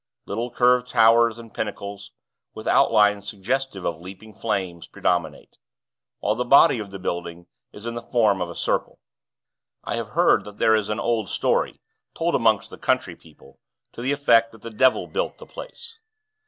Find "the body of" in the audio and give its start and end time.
6.33-6.89